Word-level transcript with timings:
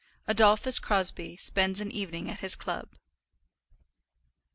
ADOLPHUS 0.27 0.79
CROSBIE 0.79 1.35
SPENDS 1.37 1.79
AN 1.79 1.91
EVENING 1.91 2.27
AT 2.27 2.39
HIS 2.39 2.55
CLUB. 2.55 2.89